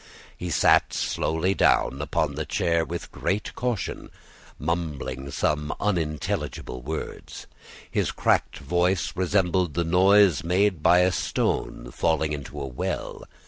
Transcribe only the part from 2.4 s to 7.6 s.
chair with great caution, mumbling some unintelligible words.